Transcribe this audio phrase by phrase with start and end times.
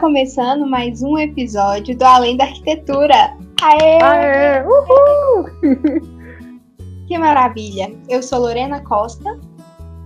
[0.00, 3.36] começando mais um episódio do Além da Arquitetura.
[3.60, 4.02] Aê!
[4.02, 4.64] Aê!
[4.64, 5.44] Uhul!
[7.06, 7.92] Que maravilha!
[8.08, 9.38] Eu sou Lorena Costa.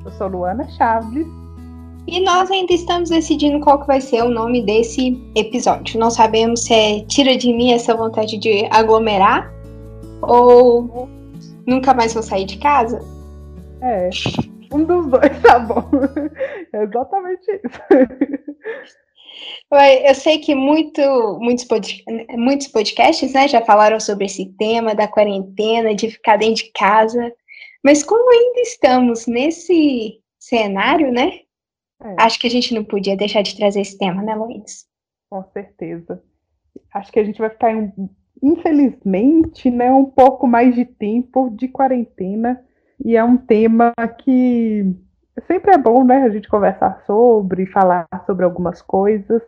[0.04, 1.26] Eu sou Luana Chaves.
[2.08, 6.00] E nós ainda estamos decidindo qual que vai ser o nome desse episódio.
[6.00, 9.52] Não sabemos se é tira de mim essa vontade de aglomerar
[10.22, 11.08] ou
[11.66, 13.00] nunca mais vou sair de casa.
[13.80, 14.10] É,
[14.72, 15.88] um dos dois tá bom.
[16.72, 19.03] É exatamente isso.
[19.76, 21.00] Eu sei que muito,
[21.40, 26.64] muitos, pod, muitos podcasts né, já falaram sobre esse tema da quarentena, de ficar dentro
[26.64, 27.32] de casa.
[27.82, 31.40] Mas como ainda estamos nesse cenário, né?
[32.02, 32.14] É.
[32.18, 34.86] Acho que a gente não podia deixar de trazer esse tema, né, Luiz?
[35.30, 36.22] Com certeza.
[36.92, 37.72] Acho que a gente vai ficar,
[38.42, 42.62] infelizmente, né, um pouco mais de tempo de quarentena.
[43.04, 44.94] E é um tema que
[45.46, 49.42] sempre é bom, né, a gente conversar sobre, falar sobre algumas coisas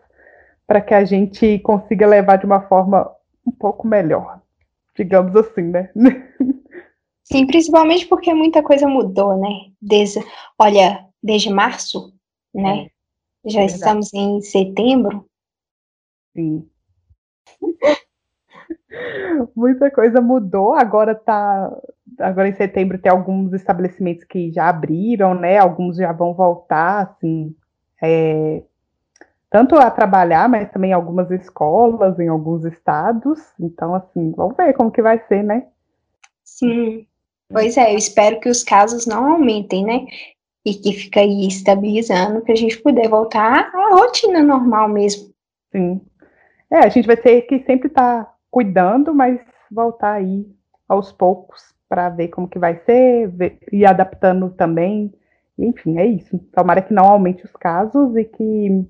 [0.66, 3.10] para que a gente consiga levar de uma forma
[3.46, 4.40] um pouco melhor,
[4.94, 5.90] digamos assim, né?
[7.22, 9.70] Sim, principalmente porque muita coisa mudou, né?
[9.80, 10.20] Desde,
[10.58, 12.14] olha, desde março,
[12.54, 12.88] né?
[13.44, 15.26] É, Já é estamos em setembro.
[16.34, 16.68] Sim.
[19.54, 21.70] muita coisa mudou, agora tá.
[22.18, 25.58] Agora em setembro tem alguns estabelecimentos que já abriram, né?
[25.58, 27.54] Alguns já vão voltar, assim.
[28.02, 28.62] É,
[29.50, 33.40] tanto a trabalhar, mas também algumas escolas em alguns estados.
[33.60, 35.66] Então, assim, vamos ver como que vai ser, né?
[36.44, 37.06] Sim.
[37.48, 40.06] Pois é, eu espero que os casos não aumentem, né?
[40.64, 45.32] E que fique aí estabilizando para a gente poder voltar à rotina normal mesmo.
[45.70, 46.00] Sim.
[46.70, 49.38] É, a gente vai ter que sempre estar tá cuidando, mas
[49.70, 50.44] voltar aí
[50.88, 55.12] aos poucos para ver como que vai ser, ver, e adaptando também.
[55.56, 56.36] Enfim, é isso.
[56.52, 58.84] Tomara que não aumente os casos e que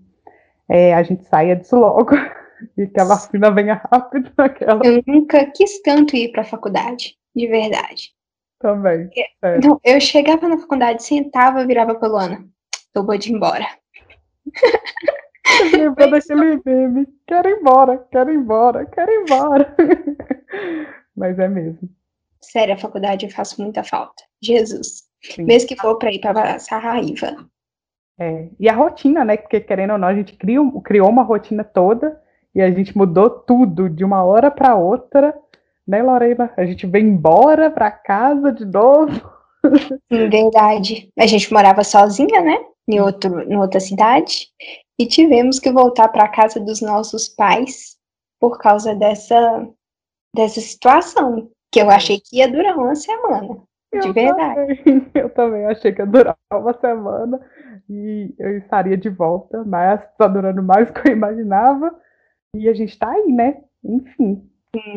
[0.69, 2.11] é, a gente saia disso logo
[2.77, 4.81] e que a vacina venha rápido naquela.
[4.85, 8.11] Eu nunca quis tanto ir para a faculdade, de verdade.
[8.59, 9.11] Também.
[9.43, 9.59] É.
[9.59, 12.45] Então, eu chegava na faculdade, sentava, virava pra Luana.
[12.93, 13.67] Tô boa de ir embora.
[15.73, 17.07] Eu lembrou daquele meme.
[17.27, 19.77] Quero ir embora, quero ir embora, quero ir embora.
[21.15, 21.89] Mas é mesmo.
[22.41, 24.23] Sério, a faculdade eu faço muita falta.
[24.43, 25.05] Jesus.
[25.23, 25.45] Sim.
[25.45, 27.49] Mesmo que for para ir para passar raiva.
[28.19, 29.37] É, e a rotina, né?
[29.37, 32.21] Porque querendo ou não, a gente criou, criou uma rotina toda
[32.55, 35.35] e a gente mudou tudo de uma hora para outra,
[35.87, 36.51] né, Lorena?
[36.57, 39.21] A gente veio embora para casa de novo.
[40.11, 41.11] Verdade.
[41.19, 42.59] A gente morava sozinha, né?
[42.89, 44.49] Em, outro, em outra cidade.
[44.99, 47.97] E tivemos que voltar para casa dos nossos pais
[48.41, 49.69] por causa dessa,
[50.35, 51.51] dessa situação.
[51.71, 53.59] Que eu achei que ia durar uma semana.
[53.93, 54.77] De verdade.
[54.83, 55.11] Também.
[55.15, 57.41] Eu também achei que ia durar uma semana
[57.89, 61.95] e eu estaria de volta, mas está durando mais do que eu imaginava.
[62.55, 63.63] E a gente está aí, né?
[63.85, 64.49] Enfim.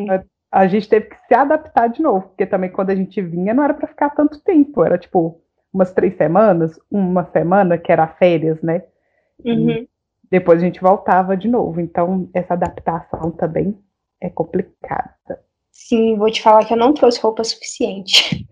[0.08, 3.54] A, a gente teve que se adaptar de novo, porque também quando a gente vinha
[3.54, 5.40] não era para ficar tanto tempo, era tipo
[5.72, 8.82] umas três semanas, uma semana que era férias, né?
[9.44, 9.86] Uhum.
[10.30, 11.80] depois a gente voltava de novo.
[11.80, 13.78] Então, essa adaptação também
[14.20, 15.16] é complicada.
[15.70, 18.46] Sim, vou te falar que eu não trouxe roupa suficiente.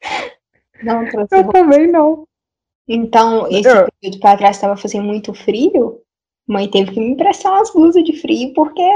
[0.82, 1.52] não trouxe Eu roupa.
[1.52, 2.26] também não.
[2.88, 3.88] Então, esse eu...
[4.00, 6.00] período para trás estava fazendo muito frio.
[6.46, 8.88] Mãe teve que me emprestar umas blusas de frio porque.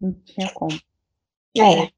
[0.00, 0.72] Não tinha como.
[1.58, 1.90] É.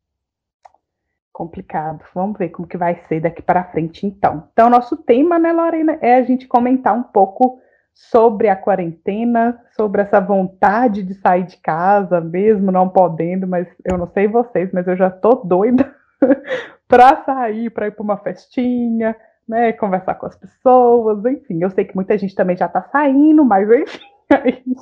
[1.33, 2.05] Complicado.
[2.15, 4.49] Vamos ver como que vai ser daqui para frente, então.
[4.53, 7.61] Então, nosso tema, né, Lorena, é a gente comentar um pouco
[7.95, 13.99] sobre a quarentena, sobre essa vontade de sair de casa, mesmo não podendo, mas eu
[13.99, 15.93] não sei vocês, mas eu já tô doida
[16.87, 19.17] para sair, para ir para uma festinha,
[19.49, 21.63] né, conversar com as pessoas, enfim.
[21.63, 24.01] Eu sei que muita gente também já está saindo, mas enfim,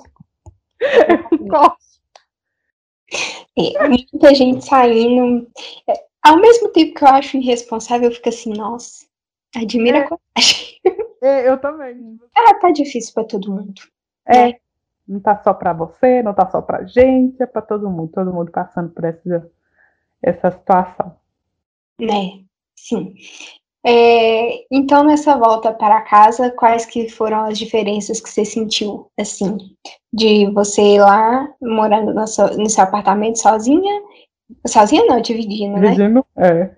[0.82, 1.87] eu gosto.
[3.56, 5.49] É, muita gente saindo.
[5.88, 9.06] É, ao mesmo tempo que eu acho irresponsável, eu fico assim, nossa,
[9.55, 10.00] admira é.
[10.02, 10.76] a coragem.
[11.23, 12.20] É, eu também.
[12.37, 13.81] Ah, tá difícil para todo mundo.
[14.26, 14.49] É.
[14.49, 14.55] Né?
[15.08, 18.32] Não tá só para você, não tá só pra gente, é para todo mundo, todo
[18.32, 19.50] mundo passando por essa,
[20.23, 21.17] essa situação.
[21.99, 22.44] Né,
[22.76, 23.14] sim.
[23.88, 29.56] É, então, nessa volta para casa, quais que foram as diferenças que você sentiu, assim,
[30.12, 34.03] de você ir lá, morando no seu, no seu apartamento sozinha,
[34.67, 35.91] sozinha não, dividindo, né?
[35.91, 36.71] Dividindo, é.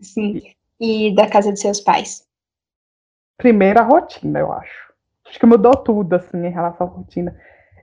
[0.00, 0.42] Sim,
[0.80, 2.26] e da casa dos seus pais?
[3.38, 4.92] Primeira rotina, eu acho.
[5.24, 7.38] Acho que mudou tudo, assim, em relação à rotina.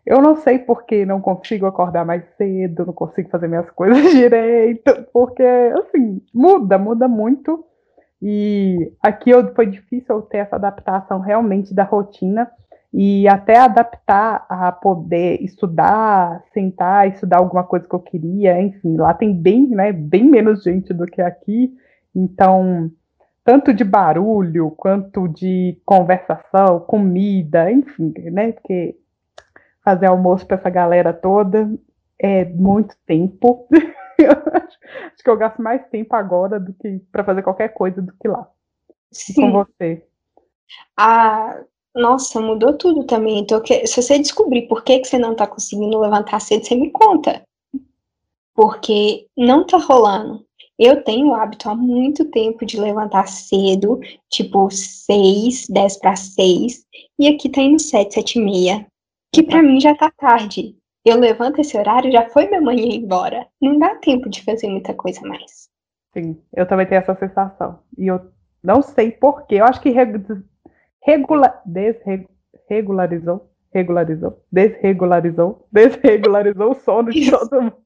[0.06, 5.08] Eu não sei porque não consigo acordar mais cedo, não consigo fazer minhas coisas direito,
[5.14, 7.66] porque, assim, muda, muda muito
[8.26, 12.50] e aqui foi difícil ter essa adaptação realmente da rotina.
[12.96, 19.14] e até adaptar a poder estudar, sentar, estudar alguma coisa que eu queria, enfim, lá
[19.16, 21.74] tem bem, né, bem menos gente do que aqui,
[22.16, 22.92] então
[23.44, 28.96] tanto de barulho quanto de conversação, comida, enfim, né, porque
[29.84, 31.70] fazer almoço para essa galera toda
[32.20, 33.68] é muito tempo.
[35.08, 38.28] acho que eu gasto mais tempo agora do que para fazer qualquer coisa do que
[38.28, 38.48] lá.
[39.12, 39.34] Sim.
[39.34, 40.06] com você.
[40.98, 41.64] Ah,
[41.96, 43.40] nossa, mudou tudo também.
[43.40, 46.90] Então, se você descobrir por que, que você não tá conseguindo levantar cedo, você me
[46.90, 47.44] conta.
[48.56, 50.46] Porque não tá rolando.
[50.78, 54.00] Eu tenho o hábito há muito tempo de levantar cedo,
[54.30, 56.84] tipo 6, 10 para 6,
[57.20, 58.88] e aqui tá indo 7, 7 e meia,
[59.32, 60.76] que para mim já tá tarde.
[61.06, 63.46] Eu levanto esse horário, já foi minha manhã embora.
[63.62, 65.70] Não dá tempo de fazer muita coisa mais.
[66.14, 67.80] Sim, eu também tenho essa sensação.
[67.98, 68.32] E eu
[68.64, 69.56] não sei porquê.
[69.56, 69.90] Eu acho que
[71.02, 77.84] regula, desregularizou, regularizou, desregularizou, desregularizou o sono de todo mundo.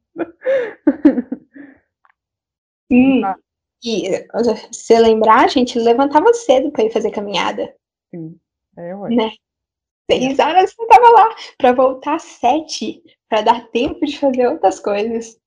[2.91, 3.35] Hum, ah.
[3.83, 4.25] E
[4.71, 7.73] se lembrar, a gente levantava cedo para ir fazer caminhada.
[8.09, 8.39] Sim,
[8.77, 9.15] é, ué.
[9.15, 9.31] Né?
[10.09, 14.79] Seis horas você tava lá, para voltar às sete, para dar tempo de fazer outras
[14.79, 15.37] coisas.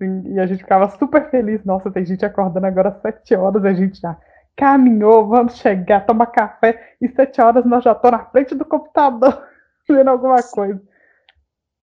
[0.00, 1.64] Sim, e a gente ficava super feliz.
[1.64, 4.18] Nossa, tem gente acordando agora às sete horas, a gente já
[4.56, 9.46] caminhou, vamos chegar, tomar café, e sete horas nós já estamos na frente do computador,
[9.86, 10.82] fazendo alguma coisa.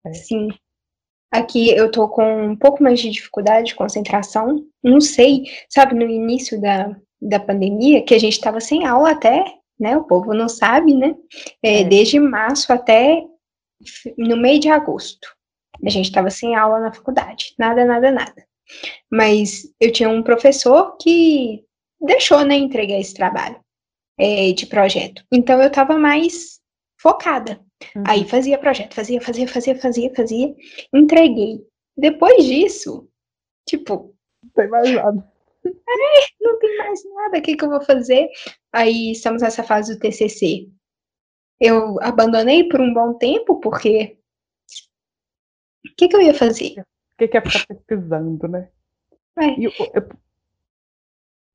[0.07, 0.13] É.
[0.13, 0.49] Sim.
[1.31, 4.65] Aqui eu tô com um pouco mais de dificuldade de concentração.
[4.83, 9.45] Não sei, sabe, no início da, da pandemia, que a gente estava sem aula até,
[9.79, 9.97] né?
[9.97, 11.15] O povo não sabe, né?
[11.63, 11.85] É, é.
[11.85, 13.25] Desde março até
[14.17, 15.29] no meio de agosto.
[15.85, 17.55] A gente estava sem aula na faculdade.
[17.59, 18.47] Nada, nada, nada.
[19.11, 21.65] Mas eu tinha um professor que
[22.01, 23.61] deixou, né, entregar esse trabalho
[24.19, 25.25] é, de projeto.
[25.33, 26.61] Então eu estava mais
[27.01, 27.61] focada.
[27.95, 28.05] Uhum.
[28.07, 30.55] Aí fazia projeto, fazia, fazia, fazia, fazia, fazia,
[30.93, 31.61] entreguei.
[31.97, 33.09] Depois disso,
[33.69, 34.15] tipo.
[34.43, 35.34] Não tem mais nada.
[35.67, 38.29] É, não tem mais nada, o que, que eu vou fazer?
[38.73, 40.69] Aí estamos nessa fase do TCC.
[41.61, 44.19] Eu abandonei por um bom tempo, porque.
[45.87, 46.81] O que, que eu ia fazer?
[46.81, 46.85] O
[47.19, 48.69] que, que é ficar pesquisando, né?
[49.39, 49.61] É.
[49.61, 49.73] E eu,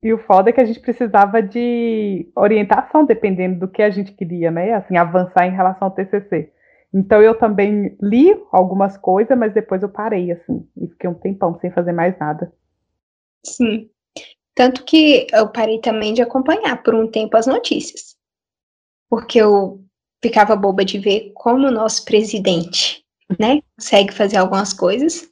[0.02, 4.12] e o foda é que a gente precisava de orientação, dependendo do que a gente
[4.12, 4.72] queria, né?
[4.72, 6.50] Assim, avançar em relação ao TCC.
[6.92, 11.58] Então eu também li algumas coisas, mas depois eu parei, assim, e fiquei um tempão
[11.60, 12.50] sem fazer mais nada.
[13.44, 13.89] Sim.
[14.60, 18.14] Tanto que eu parei também de acompanhar por um tempo as notícias.
[19.08, 19.82] Porque eu
[20.22, 23.02] ficava boba de ver como o nosso presidente,
[23.38, 25.30] né, consegue fazer algumas coisas,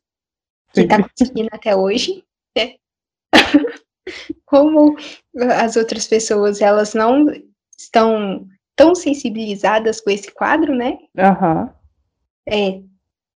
[0.72, 2.24] que está conseguindo até hoje,
[2.56, 2.76] né?
[4.46, 4.96] como
[5.58, 7.26] as outras pessoas elas não
[7.78, 10.98] estão tão sensibilizadas com esse quadro, né?
[11.14, 11.70] Uhum.
[12.48, 12.82] É.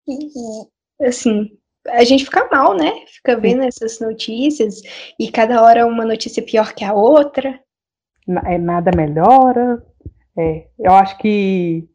[0.07, 1.58] E, assim,
[1.93, 3.05] a gente fica mal, né?
[3.07, 4.83] Fica vendo essas notícias
[5.19, 7.61] e cada hora uma notícia pior que a outra.
[8.47, 9.83] É, nada melhora.
[10.37, 11.89] É, eu acho que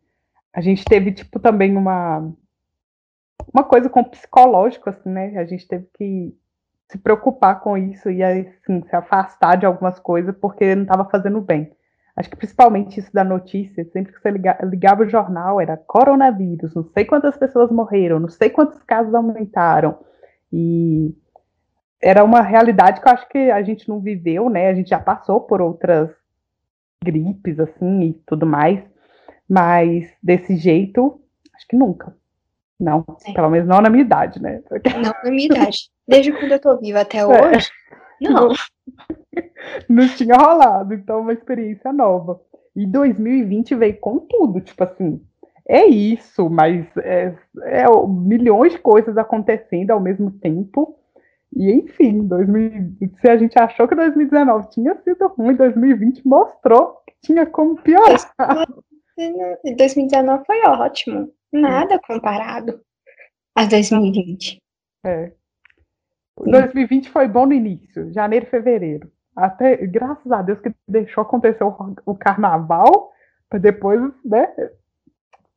[0.54, 2.34] a gente teve, tipo, também uma
[3.54, 5.38] uma coisa com o psicológico, assim, né?
[5.38, 6.36] A gente teve que
[6.90, 11.42] se preocupar com isso e assim, se afastar de algumas coisas porque não estava fazendo
[11.42, 11.72] bem.
[12.16, 16.76] Acho que principalmente isso da notícia, sempre que você ligava, ligava o jornal, era coronavírus,
[16.76, 19.98] não sei quantas pessoas morreram, não sei quantos casos aumentaram.
[20.52, 21.12] E
[22.00, 24.70] era uma realidade que eu acho que a gente não viveu, né?
[24.70, 26.12] A gente já passou por outras
[27.04, 28.84] gripes, assim, e tudo mais.
[29.50, 31.20] Mas desse jeito,
[31.56, 32.16] acho que nunca.
[32.80, 33.34] Não, é.
[33.34, 34.62] pelo menos não na minha idade, né?
[34.96, 35.90] Não na minha idade.
[36.08, 37.26] Desde quando eu tô viva até é.
[37.26, 37.70] hoje,
[38.22, 38.30] é.
[38.30, 38.54] não.
[39.90, 42.40] Não tinha rolado, então uma experiência nova.
[42.76, 45.22] E 2020 veio com tudo, tipo assim,
[45.68, 50.98] é isso, mas é, é milhões de coisas acontecendo ao mesmo tempo.
[51.56, 57.16] E enfim, 2000, se a gente achou que 2019 tinha sido ruim, 2020 mostrou que
[57.22, 58.18] tinha como piorar.
[59.16, 62.82] 2019 foi ótimo, nada comparado
[63.56, 64.58] a 2020.
[65.06, 65.32] É.
[66.40, 69.13] 2020 foi bom no início, janeiro, fevereiro.
[69.36, 71.76] Até, graças a Deus que deixou acontecer o,
[72.06, 73.12] o carnaval,
[73.50, 74.48] para depois, né,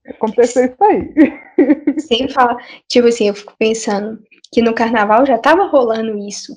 [0.06, 1.14] acontecer isso aí.
[2.00, 2.56] Sem falar,
[2.88, 6.52] tipo assim, eu fico pensando que no carnaval já tava rolando isso,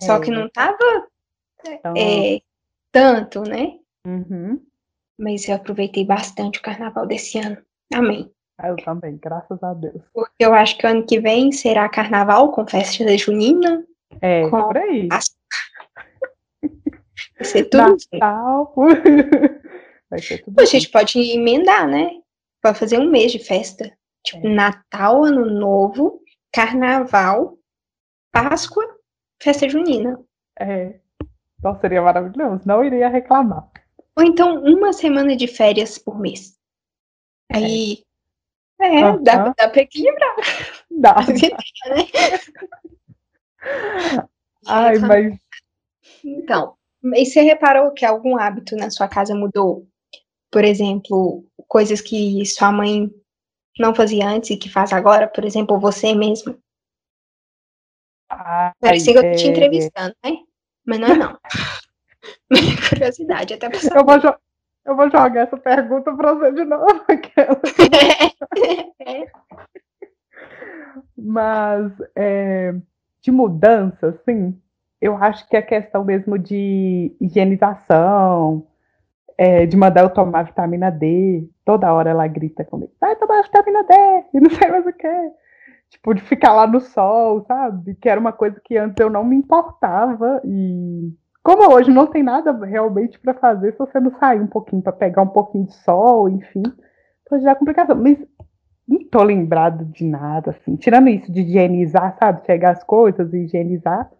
[0.00, 0.04] é.
[0.06, 0.78] só que não tava
[1.66, 1.94] então...
[1.96, 2.40] é,
[2.92, 3.78] tanto, né?
[4.06, 4.60] Uhum.
[5.18, 7.58] Mas eu aproveitei bastante o carnaval desse ano.
[7.92, 8.30] Amém.
[8.58, 10.02] Ah, eu também, graças a Deus.
[10.14, 13.84] Porque eu acho que o ano que vem será carnaval com festa junina.
[14.20, 15.08] É, com por aí.
[15.12, 15.26] As...
[17.38, 18.74] Vai ser tudo Natal.
[20.10, 22.10] Vai ser tudo A gente pode emendar, né?
[22.62, 23.92] Pode fazer um mês de festa.
[24.24, 24.50] Tipo, É.
[24.50, 26.20] Natal, Ano Novo,
[26.52, 27.58] Carnaval,
[28.32, 28.84] Páscoa,
[29.42, 30.20] festa junina.
[30.58, 30.98] É.
[31.58, 32.62] Então seria maravilhoso.
[32.66, 33.70] Não iria reclamar.
[34.16, 36.56] Ou então uma semana de férias por mês.
[37.52, 38.04] Aí.
[38.80, 39.22] É, Aham.
[39.22, 40.36] dá, dá pra equilibrar.
[40.90, 41.14] Dá.
[41.88, 42.06] né?
[44.66, 45.38] Ai, mas
[46.24, 49.86] Então, e você reparou que algum hábito na sua casa mudou?
[50.50, 53.10] Por exemplo, coisas que sua mãe
[53.78, 56.58] não fazia antes e que faz agora, por exemplo, você mesmo.
[58.30, 60.36] ai, Parecia que eu tô te é, entrevistando, né?
[60.86, 61.38] Mas não é não.
[62.88, 64.38] Curiosidade, até pra eu, vou
[64.86, 66.86] eu vou jogar essa pergunta pra você de novo.
[67.08, 67.60] aquela.
[69.06, 69.26] É.
[71.16, 72.74] Mas é,
[73.22, 74.60] de mudança, assim,
[75.00, 78.66] eu acho que a questão mesmo de higienização,
[79.38, 83.84] é, de mandar eu tomar vitamina D, toda hora ela grita comigo, vai tomar vitamina
[83.84, 83.94] D,
[84.34, 85.32] e não sei mais o que.
[85.90, 87.94] Tipo, de ficar lá no sol, sabe?
[87.94, 90.40] Que era uma coisa que antes eu não me importava.
[90.44, 91.12] E
[91.44, 94.92] como hoje não tem nada realmente para fazer, se você não sair um pouquinho para
[94.92, 96.62] pegar um pouquinho de sol, enfim,
[97.30, 97.94] pode dar complicação.
[97.94, 98.18] Mas
[98.88, 100.74] não tô lembrado de nada, assim.
[100.76, 102.44] Tirando isso de higienizar, sabe?
[102.44, 104.10] Pegar as coisas e higienizar.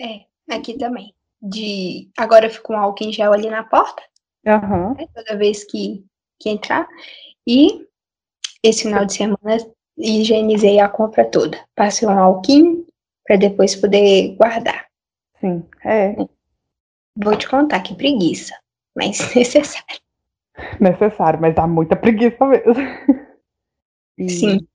[0.00, 1.14] É, aqui também.
[1.40, 4.02] De agora eu fico com álcool em gel ali na porta,
[4.46, 4.94] Aham.
[4.94, 6.04] né, toda vez que,
[6.40, 6.86] que entrar.
[7.46, 7.86] E
[8.62, 9.58] esse final de semana
[9.98, 11.58] higienizei a compra toda.
[11.74, 12.86] Passei um álcool
[13.26, 14.86] para depois poder guardar.
[15.40, 16.14] Sim, é
[17.16, 18.54] Vou te contar que preguiça,
[18.96, 20.00] mas necessário.
[20.80, 22.74] necessário, mas dá muita preguiça mesmo.
[24.18, 24.68] E- Sim.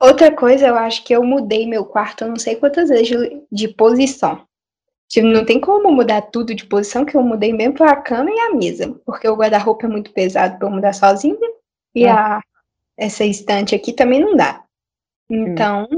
[0.00, 3.68] Outra coisa, eu acho que eu mudei meu quarto não sei quantas vezes de, de
[3.68, 4.46] posição.
[5.08, 8.30] Tipo, não tem como mudar tudo de posição, que eu mudei mesmo para a cama
[8.30, 11.36] e a mesa, porque o guarda-roupa é muito pesado para eu mudar sozinha
[11.94, 12.40] e a,
[12.96, 14.62] essa estante aqui também não dá.
[15.28, 15.88] Então,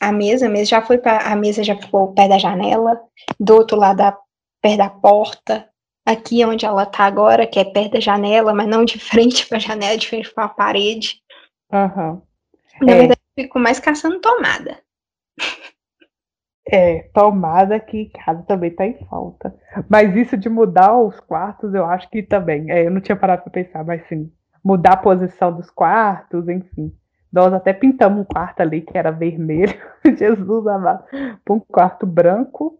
[0.00, 3.00] a mesa, a mesa já foi para a mesa já ficou perto da janela,
[3.40, 4.18] do outro lado da,
[4.60, 5.68] perto da porta,
[6.06, 9.56] aqui onde ela tá agora, que é perto da janela, mas não de frente para
[9.56, 11.22] a janela, de frente para a parede.
[11.72, 12.22] Aham.
[12.82, 12.98] Na É.
[12.98, 14.78] verdade, eu fico mais caçando tomada.
[16.70, 19.54] É, tomada aqui em casa também tá em falta.
[19.88, 22.70] Mas isso de mudar os quartos, eu acho que também.
[22.70, 24.30] É, eu não tinha parado pra pensar, mas sim.
[24.62, 26.92] Mudar a posição dos quartos, enfim.
[27.32, 29.74] Nós até pintamos um quarto ali que era vermelho,
[30.16, 31.04] Jesus amado,
[31.44, 32.78] para um quarto branco.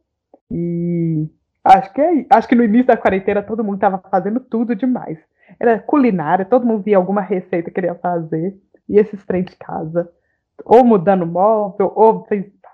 [0.50, 1.26] E
[1.64, 5.18] acho que, é, acho que no início da quarentena todo mundo estava fazendo tudo demais.
[5.58, 8.54] Era culinária, todo mundo via alguma receita que queria fazer.
[8.88, 10.10] E esses trem de casa.
[10.64, 12.26] Ou mudando móvel, ou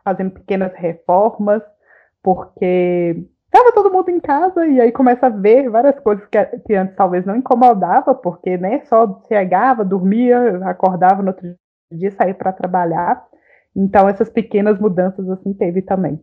[0.04, 1.62] fazendo pequenas reformas,
[2.22, 6.74] porque estava todo mundo em casa e aí começa a ver várias coisas que, que
[6.74, 11.54] antes talvez não incomodava, porque né, só chegava, dormia, acordava no outro
[11.92, 13.24] dia, saía para trabalhar.
[13.76, 16.20] Então essas pequenas mudanças assim teve também.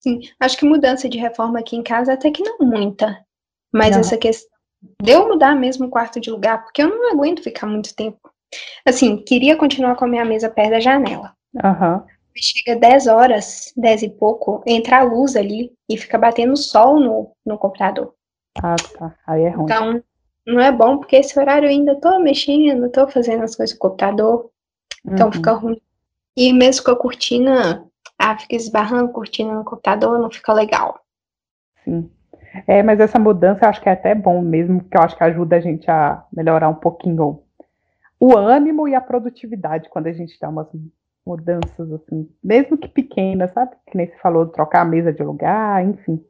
[0.00, 3.24] Sim, acho que mudança de reforma aqui em casa até que não muita.
[3.72, 4.00] Mas Não.
[4.00, 4.50] essa questão
[5.00, 8.31] de eu mudar mesmo o quarto de lugar, porque eu não aguento ficar muito tempo.
[8.86, 11.32] Assim, queria continuar com a minha mesa perto da janela.
[11.62, 12.04] Aham.
[12.34, 17.30] Chega 10 horas, 10 e pouco, entra a luz ali e fica batendo sol no,
[17.44, 18.14] no computador.
[18.62, 19.14] Ah, tá.
[19.26, 19.64] Aí é ruim.
[19.64, 20.02] Então,
[20.46, 23.86] não é bom, porque esse horário eu ainda tô mexendo, tô fazendo as coisas com
[23.86, 24.50] o computador,
[25.04, 25.32] então Uhum.
[25.32, 25.80] fica ruim.
[26.36, 27.84] E mesmo com a cortina,
[28.18, 31.00] ah, fica esbarrando cortina no computador, não fica legal.
[31.84, 32.10] Sim.
[32.66, 35.24] É, mas essa mudança eu acho que é até bom mesmo, porque eu acho que
[35.24, 37.42] ajuda a gente a melhorar um pouquinho
[38.22, 40.68] o ânimo e a produtividade quando a gente dá umas
[41.26, 43.74] mudanças assim, mesmo que pequenas, sabe?
[43.90, 46.24] Que nem você falou, trocar a mesa de lugar, enfim.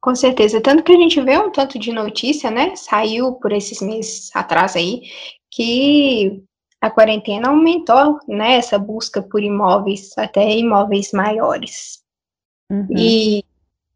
[0.00, 0.60] Com certeza.
[0.60, 2.74] Tanto que a gente vê um tanto de notícia, né?
[2.74, 5.02] Saiu por esses meses atrás aí,
[5.48, 6.42] que
[6.80, 8.56] a quarentena aumentou, né?
[8.56, 12.02] Essa busca por imóveis, até imóveis maiores.
[12.68, 12.88] Uhum.
[12.96, 13.44] E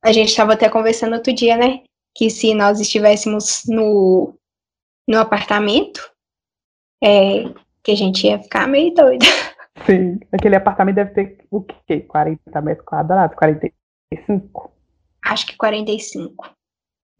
[0.00, 1.83] a gente estava até conversando outro dia, né?
[2.14, 4.33] Que se nós estivéssemos no,
[5.09, 6.10] no apartamento,
[7.02, 7.45] é,
[7.83, 9.25] que a gente ia ficar meio doida.
[9.87, 10.19] Sim.
[10.33, 12.00] Aquele apartamento deve ter o quê?
[12.00, 13.37] 40 metros quadrados?
[13.37, 14.71] 45?
[15.25, 16.50] Acho que 45.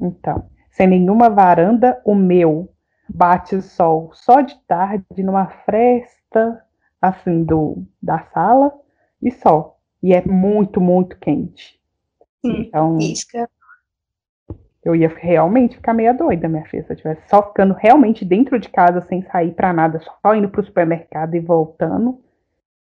[0.01, 2.73] Então, sem nenhuma varanda, o meu
[3.09, 6.63] bate o sol só de tarde numa fresta
[7.01, 8.73] assim do da sala
[9.23, 9.77] e só.
[10.03, 11.79] E é muito, muito quente.
[12.45, 13.49] Sim, Então, Isso que eu-
[14.83, 18.59] eu ia realmente ficar meio doida, minha filha, se eu estivesse só ficando realmente dentro
[18.59, 22.19] de casa sem sair pra nada, só indo pro supermercado e voltando,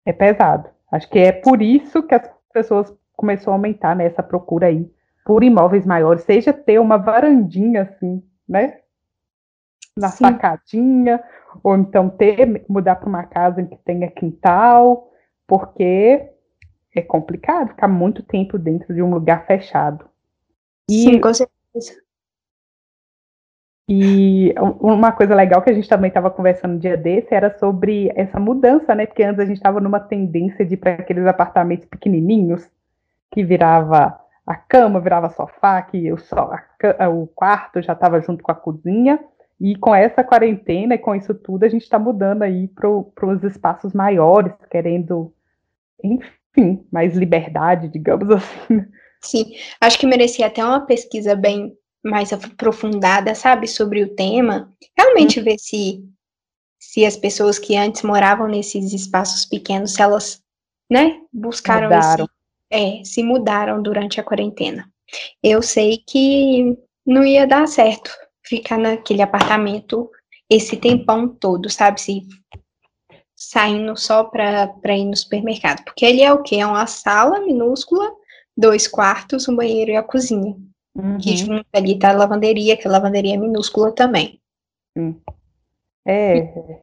[0.04, 0.68] é pesado.
[0.90, 4.90] Acho que é por isso que as pessoas começou a aumentar né, essa procura aí
[5.24, 8.78] por imóveis maiores, seja ter uma varandinha assim, né?
[9.96, 10.24] Na Sim.
[10.24, 11.22] sacadinha,
[11.62, 15.08] ou então ter, mudar para uma casa em que tenha quintal,
[15.46, 16.28] porque
[16.94, 20.04] é complicado ficar muito tempo dentro de um lugar fechado.
[20.90, 21.53] E, Sim, com certeza.
[23.86, 28.10] E uma coisa legal que a gente também estava conversando um dia desse era sobre
[28.16, 29.04] essa mudança, né?
[29.04, 32.66] Porque antes a gente estava numa tendência de ir para aqueles apartamentos pequenininhos,
[33.30, 36.16] que virava a cama, virava sofá, que o,
[36.98, 39.18] a, o quarto já estava junto com a cozinha.
[39.60, 43.44] E com essa quarentena e com isso tudo, a gente está mudando aí para os
[43.44, 45.32] espaços maiores, querendo,
[46.02, 48.84] enfim, mais liberdade, digamos assim.
[49.24, 51.72] Sim, acho que merecia até uma pesquisa bem
[52.04, 55.44] mais aprofundada, sabe, sobre o tema, realmente hum.
[55.44, 56.04] ver se
[56.78, 60.42] se as pessoas que antes moravam nesses espaços pequenos, se elas,
[60.90, 62.28] né, buscaram mudaram.
[62.70, 64.88] Esse, é, se mudaram durante a quarentena.
[65.42, 66.76] Eu sei que
[67.06, 68.10] não ia dar certo
[68.46, 70.10] ficar naquele apartamento
[70.48, 72.22] esse tempão todo, sabe, se
[73.34, 76.56] saindo só para ir no supermercado, porque ele é o quê?
[76.56, 78.12] É uma sala minúscula,
[78.56, 80.56] dois quartos, um banheiro e a cozinha.
[80.94, 81.18] Uhum.
[81.18, 84.40] Que junto ali tá a lavanderia, que a lavanderia é minúscula também.
[86.06, 86.80] É,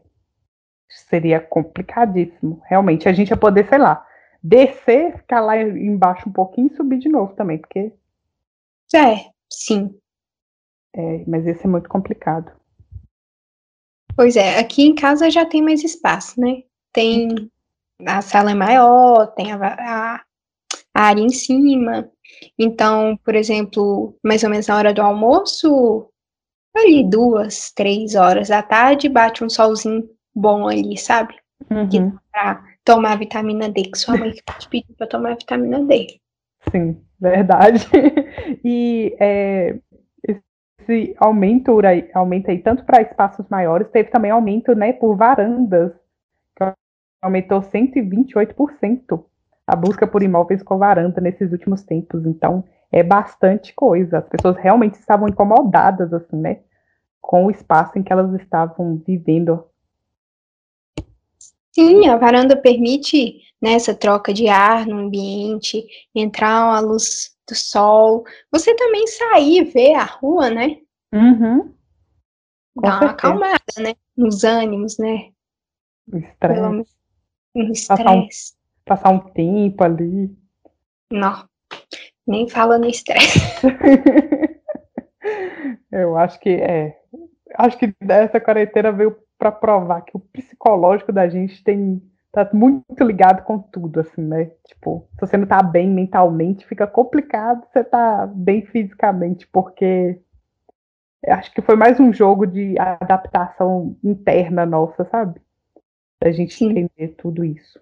[0.89, 2.61] seria complicadíssimo.
[2.65, 4.05] Realmente, a gente ia poder, sei lá,
[4.43, 7.91] descer, ficar lá embaixo um pouquinho e subir de novo também, porque.
[8.93, 9.95] É, sim.
[10.93, 12.51] É, mas esse é muito complicado.
[14.15, 16.63] Pois é, aqui em casa já tem mais espaço, né?
[16.91, 17.49] Tem.
[18.05, 20.21] A sala é maior, tem a, a,
[20.93, 22.09] a área em cima.
[22.57, 26.09] Então, por exemplo, mais ou menos na hora do almoço,
[26.75, 31.35] ali duas, três horas da tarde, bate um solzinho bom ali, sabe?
[31.69, 31.89] Uhum.
[31.89, 31.99] Que
[32.31, 36.19] pra tomar vitamina D, que sua mãe te pediu pra tomar vitamina D.
[36.71, 37.85] Sim, verdade.
[38.63, 39.79] e é,
[40.79, 45.93] esse aumento aí, aumenta aí tanto para espaços maiores, teve também aumento né, por varandas,
[46.57, 46.73] que
[47.21, 49.25] aumentou 128%
[49.65, 52.25] a busca por imóveis com varanda nesses últimos tempos.
[52.25, 54.19] Então, é bastante coisa.
[54.19, 56.61] As pessoas realmente estavam incomodadas, assim, né?
[57.21, 59.63] Com o espaço em que elas estavam vivendo.
[61.73, 67.55] Sim, a varanda permite né, essa troca de ar no ambiente, entrar a luz do
[67.55, 68.25] sol.
[68.51, 70.77] Você também sair, ver a rua, né?
[71.13, 71.73] Uhum.
[72.75, 73.93] Dá uma acalmada, né?
[74.17, 75.31] Nos ânimos, né?
[76.13, 76.85] Estresse.
[77.55, 80.35] Um estresse passar um tempo ali.
[81.11, 81.45] Não,
[82.25, 83.39] nem fala no estresse.
[85.91, 86.97] Eu acho que é.
[87.55, 93.03] Acho que essa quarentena veio para provar que o psicológico da gente tem tá muito
[93.03, 94.51] ligado com tudo, assim, né?
[94.65, 100.21] Tipo, se você não tá bem mentalmente, fica complicado você tá bem fisicamente, porque
[101.27, 105.41] acho que foi mais um jogo de adaptação interna nossa, sabe?
[106.21, 106.69] Da gente Sim.
[106.69, 107.79] entender tudo isso.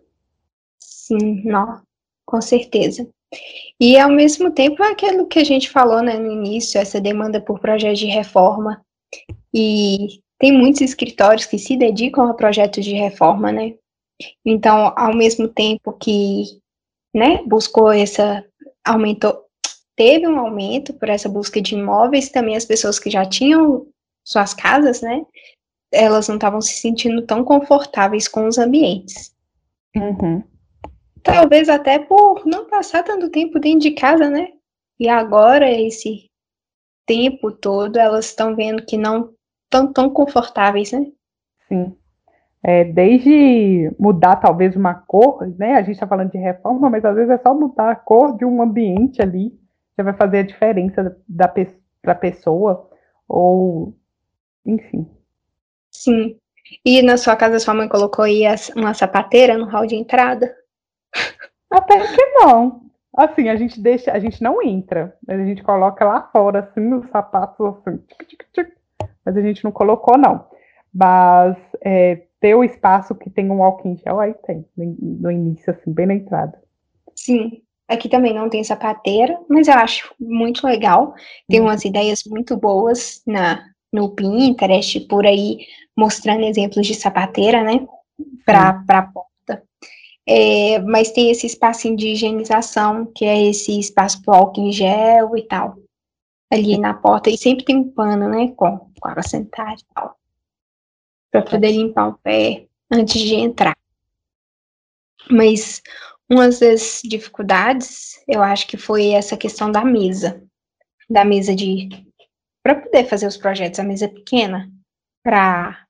[1.10, 1.82] Sim, não,
[2.26, 3.10] com certeza.
[3.80, 7.42] E ao mesmo tempo é aquilo que a gente falou né, no início, essa demanda
[7.42, 8.84] por projetos de reforma.
[9.54, 13.76] E tem muitos escritórios que se dedicam a projetos de reforma, né?
[14.46, 16.60] Então, ao mesmo tempo que
[17.16, 18.46] né, buscou essa,
[18.86, 19.46] aumentou,
[19.96, 23.88] teve um aumento por essa busca de imóveis, também as pessoas que já tinham
[24.24, 25.26] suas casas, né?
[25.92, 29.34] Elas não estavam se sentindo tão confortáveis com os ambientes.
[29.96, 30.44] Uhum.
[31.34, 34.50] Talvez até por não passar tanto tempo dentro de casa, né?
[35.00, 36.30] E agora, esse
[37.06, 39.34] tempo todo, elas estão vendo que não
[39.66, 41.08] estão tão confortáveis, né?
[41.68, 41.96] Sim.
[42.62, 45.76] É, desde mudar talvez uma cor, né?
[45.76, 48.44] A gente está falando de reforma, mas às vezes é só mudar a cor de
[48.44, 49.58] um ambiente ali,
[49.98, 51.48] já vai fazer a diferença da
[52.02, 52.90] para a pessoa,
[53.28, 53.94] ou
[54.66, 55.08] enfim.
[55.92, 56.38] Sim.
[56.86, 58.44] E na sua casa sua mãe colocou aí
[58.76, 60.54] uma sapateira no hall de entrada?
[61.70, 62.82] Até que não.
[63.16, 66.94] Assim, a gente deixa, a gente não entra, mas a gente coloca lá fora, assim,
[66.94, 68.68] os sapatos, assim, tic, tic, tic,
[69.26, 70.46] mas a gente não colocou, não.
[70.94, 75.92] Mas é, ter o espaço que tem um walking gel, aí tem, no início, assim,
[75.92, 76.62] bem na entrada.
[77.16, 81.14] Sim, aqui também não tem sapateira, mas eu acho muito legal.
[81.48, 81.66] Tem hum.
[81.66, 85.60] umas ideias muito boas na, no Pinterest, por aí,
[85.98, 87.86] mostrando exemplos de sapateira, né,
[88.46, 89.12] para
[90.32, 95.36] é, mas tem esse espacinho de higienização, que é esse espaço para álcool em gel
[95.36, 95.76] e tal,
[96.54, 100.16] ali na porta, e sempre tem um pano, né, com, com água sanitária e tal,
[101.32, 103.76] para poder limpar o pé antes de entrar.
[105.32, 105.82] Mas
[106.30, 110.44] uma das dificuldades, eu acho que foi essa questão da mesa,
[111.10, 111.90] da mesa de
[112.62, 114.72] para poder fazer os projetos, a mesa pequena,
[115.24, 115.88] para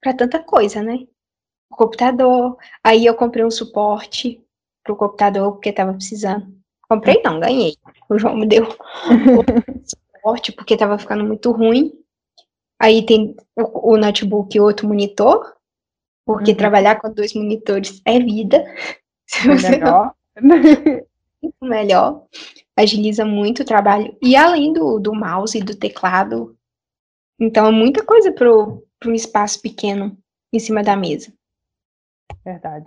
[0.00, 1.06] para tanta coisa, né?
[1.72, 4.44] O computador, aí eu comprei um suporte
[4.84, 6.54] pro computador porque estava precisando.
[6.86, 7.76] Comprei não, ganhei.
[8.10, 8.66] O João me deu
[10.12, 11.90] suporte porque estava ficando muito ruim.
[12.78, 15.54] Aí tem o, o notebook e outro monitor,
[16.26, 16.56] porque uhum.
[16.58, 18.62] trabalhar com dois monitores é vida.
[19.34, 20.14] É melhor.
[20.38, 22.26] muito melhor.
[22.76, 24.14] Agiliza muito o trabalho.
[24.20, 26.54] E além do, do mouse e do teclado,
[27.40, 30.18] então é muita coisa para um espaço pequeno
[30.52, 31.32] em cima da mesa.
[32.44, 32.86] Verdade.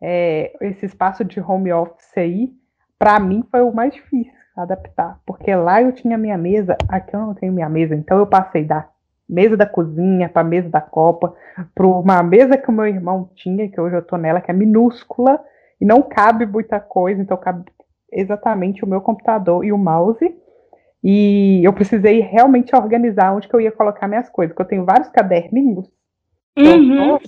[0.00, 2.52] É, esse espaço de home office aí,
[2.98, 7.20] para mim foi o mais difícil adaptar, porque lá eu tinha minha mesa, aqui eu
[7.20, 8.88] não tenho minha mesa, então eu passei da
[9.28, 11.34] mesa da cozinha para mesa da copa,
[11.74, 14.54] para uma mesa que o meu irmão tinha, que hoje eu tô nela, que é
[14.54, 15.40] minúscula
[15.80, 17.70] e não cabe muita coisa, então cabe
[18.10, 20.34] exatamente o meu computador e o mouse.
[21.04, 24.84] E eu precisei realmente organizar onde que eu ia colocar minhas coisas, porque eu tenho
[24.84, 25.88] vários caderninhos.
[26.56, 27.18] Uhum.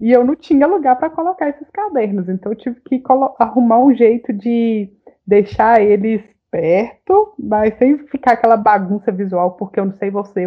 [0.00, 3.02] E eu não tinha lugar para colocar esses cadernos, então eu tive que
[3.38, 4.90] arrumar um jeito de
[5.26, 10.46] deixar eles perto, mas sem ficar aquela bagunça visual, porque eu não sei você,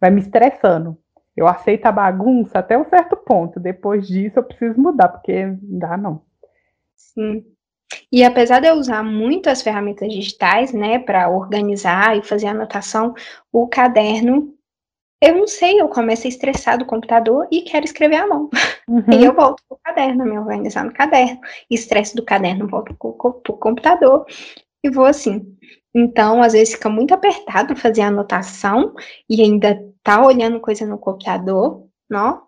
[0.00, 0.98] vai me estressando.
[1.36, 3.60] Eu aceito a bagunça até um certo ponto.
[3.60, 6.22] Depois disso, eu preciso mudar, porque não dá, não.
[6.94, 7.44] Sim.
[8.10, 13.14] E apesar de eu usar muito as ferramentas digitais, né, para organizar e fazer anotação,
[13.52, 14.55] o caderno,
[15.20, 18.50] eu não sei, eu começo a estressar do computador e quero escrever à mão.
[18.88, 19.04] Uhum.
[19.12, 21.40] E eu volto para o caderno, me organizar no caderno.
[21.70, 24.26] Estresse do caderno, volto para o computador
[24.84, 25.56] e vou assim.
[25.94, 28.94] Então, às vezes fica muito apertado fazer anotação
[29.28, 32.42] e ainda tá olhando coisa no computador, não?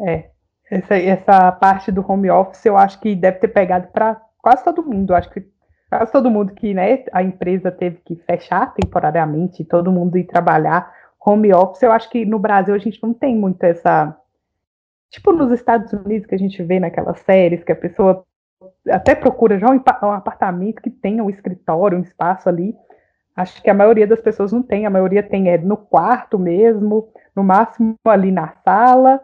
[0.00, 0.30] É.
[0.70, 4.82] Essa, essa parte do home office eu acho que deve ter pegado para quase todo
[4.82, 5.12] mundo.
[5.12, 5.44] Eu acho que
[5.90, 10.90] quase todo mundo que né, a empresa teve que fechar temporariamente, todo mundo ir trabalhar
[11.26, 11.82] home office.
[11.82, 14.16] Eu acho que no Brasil a gente não tem muito essa.
[15.10, 18.24] Tipo nos Estados Unidos que a gente vê naquelas séries que a pessoa
[18.90, 19.80] até procura já um,
[20.12, 22.74] apartamento que tenha um escritório, um espaço ali.
[23.34, 27.08] Acho que a maioria das pessoas não tem, a maioria tem é no quarto mesmo,
[27.34, 29.20] no máximo ali na sala,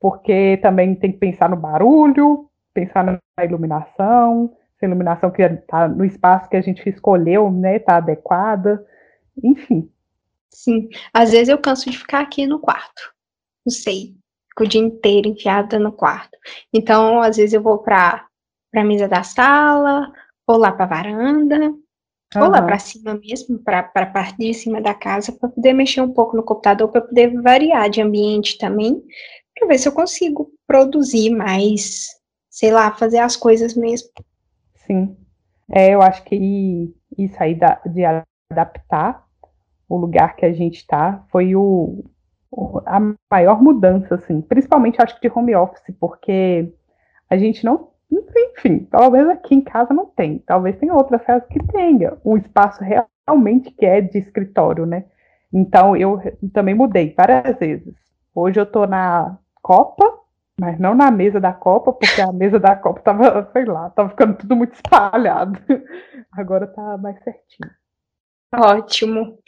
[0.00, 5.88] porque também tem que pensar no barulho, pensar na iluminação, se a iluminação que está
[5.88, 8.84] no espaço que a gente escolheu, né, está adequada,
[9.42, 9.90] enfim.
[10.52, 13.12] Sim, às vezes eu canso de ficar aqui no quarto,
[13.64, 14.14] não sei,
[14.48, 16.36] fico o dia inteiro enfiada no quarto.
[16.72, 18.26] Então, às vezes eu vou para
[18.74, 20.12] a mesa da sala,
[20.46, 21.82] ou lá para a varanda, uhum.
[22.42, 26.00] ou lá para cima mesmo, para a parte de cima da casa, para poder mexer
[26.00, 29.02] um pouco no computador, para poder variar de ambiente também,
[29.54, 32.06] para ver se eu consigo produzir mais,
[32.50, 34.08] sei lá, fazer as coisas mesmo.
[34.86, 35.16] Sim.
[35.72, 38.02] É, eu acho que isso aí da, de
[38.50, 39.29] adaptar
[39.90, 42.04] o lugar que a gente está foi o,
[42.86, 43.00] a
[43.30, 46.72] maior mudança, assim, principalmente acho que de home office, porque
[47.28, 50.38] a gente não enfim, talvez aqui em casa não tem.
[50.40, 55.04] Talvez tenha outras casas que tenha um espaço realmente que é de escritório, né?
[55.52, 56.20] Então eu
[56.52, 57.94] também mudei várias vezes.
[58.34, 60.04] Hoje eu tô na Copa,
[60.60, 64.08] mas não na mesa da Copa, porque a mesa da Copa tava, sei lá, tava
[64.10, 65.58] ficando tudo muito espalhado.
[66.32, 67.70] Agora tá mais certinho.
[68.54, 69.38] Ótimo.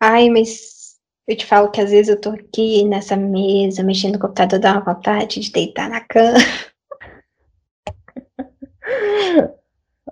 [0.00, 4.20] Ai, mas eu te falo que às vezes eu tô aqui nessa mesa, mexendo no
[4.20, 6.38] computador, dá uma vontade de deitar na cama.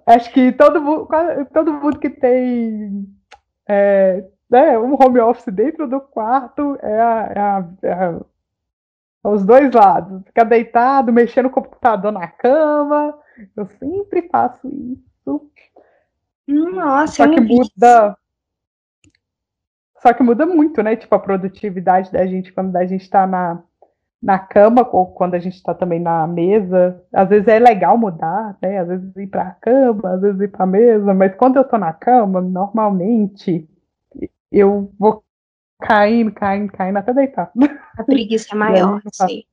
[0.06, 1.08] Acho que todo mundo,
[1.52, 3.06] todo mundo que tem
[3.68, 8.20] é, né, um home office dentro do quarto é, é, a, é a,
[9.24, 10.22] os dois lados.
[10.24, 13.16] Ficar deitado, mexendo no computador na cama.
[13.56, 15.50] Eu sempre faço isso.
[16.48, 18.16] Nossa, Só que muda.
[20.00, 20.96] Só que muda muito, né?
[20.96, 23.62] Tipo, a produtividade da gente quando a gente está na,
[24.22, 27.04] na cama, ou quando a gente está também na mesa.
[27.12, 28.78] Às vezes é legal mudar, né?
[28.78, 31.62] Às vezes ir para a cama, às vezes ir para a mesa, mas quando eu
[31.62, 33.68] estou na cama, normalmente
[34.50, 35.22] eu vou
[35.80, 37.52] caindo, caindo, caindo até deitar.
[37.98, 39.44] A preguiça é maior, sim.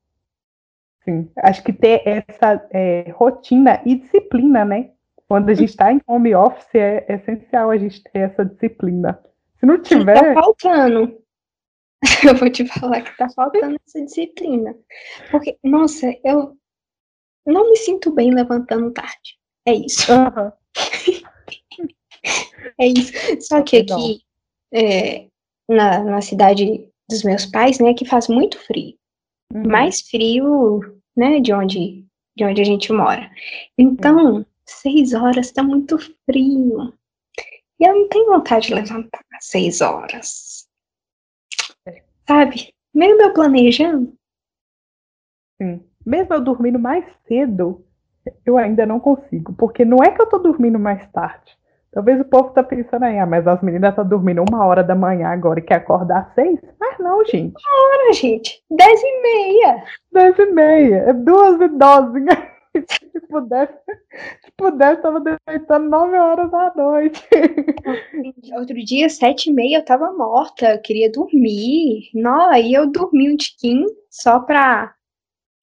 [1.04, 4.90] Sim, acho que ter essa é, rotina e disciplina, né?
[5.28, 9.20] Quando a gente está em home office, é essencial a gente ter essa disciplina.
[9.58, 10.34] Se não tiver.
[10.34, 11.18] Tá faltando.
[12.28, 14.76] eu vou te falar que tá faltando essa disciplina.
[15.30, 16.56] Porque, nossa, eu
[17.44, 19.38] não me sinto bem levantando tarde.
[19.66, 20.12] É isso.
[20.12, 20.52] Uhum.
[22.78, 23.12] é isso.
[23.40, 24.20] Só que aqui,
[24.72, 25.26] é,
[25.68, 28.94] na, na cidade dos meus pais, né, que faz muito frio.
[29.52, 29.68] Uhum.
[29.68, 30.80] Mais frio,
[31.16, 32.04] né, de onde,
[32.36, 33.28] de onde a gente mora.
[33.76, 34.46] Então.
[34.66, 36.92] Seis horas tá muito frio.
[37.78, 40.66] E eu não tenho vontade de levantar às seis horas.
[42.26, 42.74] Sabe?
[42.94, 44.14] Mesmo eu planejando.
[45.60, 45.84] Sim.
[46.04, 47.84] Mesmo eu dormindo mais cedo,
[48.44, 49.52] eu ainda não consigo.
[49.54, 51.56] Porque não é que eu tô dormindo mais tarde.
[51.92, 54.84] Talvez o povo tá pensando aí, ah, mas as meninas estão tá dormindo uma hora
[54.84, 56.60] da manhã agora e quer acordar às seis?
[56.78, 57.54] Mas não, gente.
[57.56, 58.62] Uma hora, gente.
[58.70, 59.84] Dez e meia.
[60.12, 60.96] Dez e meia.
[61.08, 62.24] É duas e doze.
[62.82, 63.78] Se pudesse,
[64.44, 67.22] se pudesse, tava deitando nove horas da noite.
[68.54, 72.10] Outro dia, sete e meia, eu tava morta, eu queria dormir.
[72.14, 74.94] Não, aí eu dormi um tiquinho só pra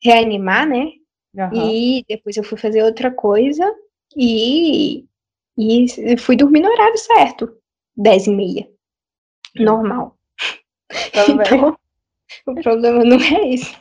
[0.04, 0.91] reanimar, né?
[1.36, 1.69] Uhum.
[1.69, 3.73] E depois eu fui fazer outra coisa
[4.15, 5.06] e,
[5.58, 7.58] e fui dormir no horário certo,
[7.95, 8.67] dez e meia.
[9.56, 10.17] Normal.
[11.08, 11.76] Então,
[12.47, 13.76] o problema não é isso.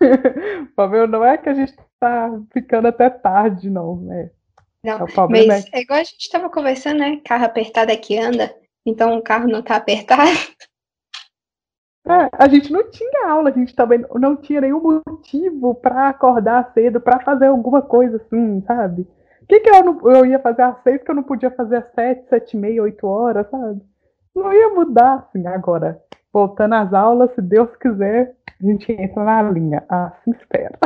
[0.00, 4.30] o problema não é que a gente tá ficando até tarde, não, né?
[4.84, 5.78] Não, é mas é...
[5.78, 7.20] é igual a gente estava conversando, né?
[7.24, 8.52] Carro apertado é que anda,
[8.84, 10.30] então o carro não tá apertado.
[12.04, 16.72] É, a gente não tinha aula, a gente também não tinha nenhum motivo para acordar
[16.74, 19.02] cedo, para fazer alguma coisa assim, sabe?
[19.40, 21.76] O que, que eu, não, eu ia fazer às seis que eu não podia fazer
[21.76, 23.80] às sete, sete e meia, oito horas, sabe?
[24.34, 26.02] Não ia mudar assim agora.
[26.32, 29.84] Voltando às aulas, se Deus quiser, a gente entra na linha.
[29.88, 30.76] Assim espera.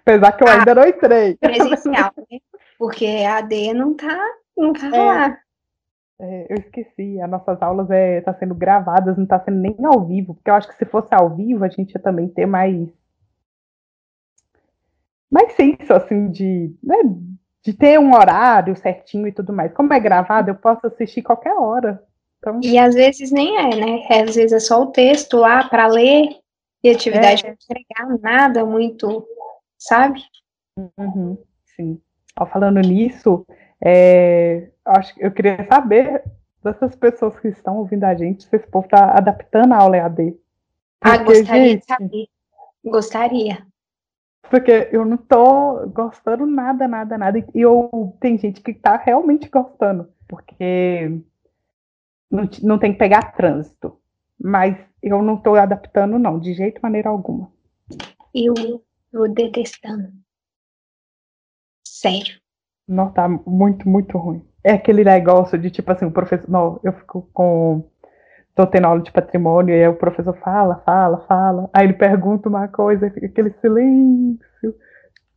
[0.00, 1.36] Apesar que eu ah, ainda não entrei.
[1.40, 2.38] Presencial, né?
[2.78, 4.18] Porque a AD não tá,
[4.56, 5.38] não tá é, lá.
[6.20, 9.76] É, eu esqueci, as nossas aulas estão é, tá sendo gravadas, não está sendo nem
[9.84, 12.46] ao vivo, porque eu acho que se fosse ao vivo a gente ia também ter
[12.46, 12.88] mais
[15.30, 16.96] mais senso, assim, de, né,
[17.64, 19.72] de ter um horário certinho e tudo mais.
[19.72, 22.04] Como é gravado, eu posso assistir qualquer hora.
[22.38, 22.60] Então...
[22.62, 24.06] E às vezes nem é, né?
[24.10, 26.36] Às vezes é só o texto lá para ler
[26.84, 27.54] e atividade é.
[27.54, 29.26] para entregar, nada muito
[29.82, 30.22] sabe?
[30.98, 31.38] Uhum,
[31.76, 32.00] sim.
[32.38, 33.44] Ó, falando nisso,
[33.84, 36.22] é, acho, eu queria saber
[36.62, 40.36] dessas pessoas que estão ouvindo a gente, se esse povo está adaptando a aula EAD.
[41.00, 42.26] Ah, gostaria gente, de saber.
[42.84, 43.66] Gostaria.
[44.48, 47.38] Porque eu não tô gostando nada, nada, nada.
[47.38, 50.08] E eu, tem gente que tá realmente gostando.
[50.28, 51.20] Porque
[52.30, 53.98] não, não tem que pegar trânsito.
[54.38, 57.50] Mas eu não tô adaptando, não, de jeito maneira alguma.
[58.34, 60.10] Eu Vou detestando.
[61.86, 62.40] Sério.
[62.88, 64.42] Não, tá muito, muito ruim.
[64.64, 66.48] É aquele negócio de tipo assim, o professor.
[66.50, 67.88] Não, eu fico com.
[68.54, 71.70] Tô tendo aula de patrimônio, e aí o professor fala, fala, fala.
[71.72, 74.74] Aí ele pergunta uma coisa, fica aquele silêncio.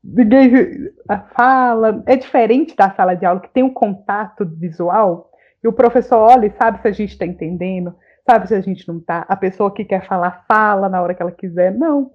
[0.04, 0.92] Ninguém
[1.36, 2.04] fala.
[2.06, 5.32] É diferente da sala de aula, que tem um contato visual,
[5.64, 7.96] e o professor olha e sabe se a gente está entendendo,
[8.30, 9.26] sabe se a gente não está.
[9.28, 11.74] A pessoa que quer falar, fala na hora que ela quiser.
[11.74, 12.12] Não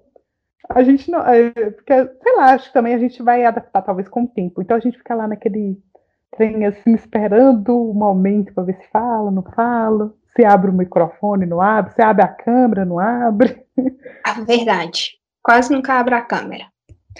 [0.69, 1.19] a gente não.
[1.25, 4.61] É, porque, sei lá, acho que também a gente vai adaptar talvez com o tempo.
[4.61, 5.77] Então a gente fica lá naquele
[6.35, 11.45] trem assim, esperando o momento para ver se fala, não fala, se abre o microfone,
[11.45, 13.65] não abre, se abre a câmera, não abre.
[14.23, 15.19] A verdade.
[15.43, 16.65] Quase nunca abre a câmera.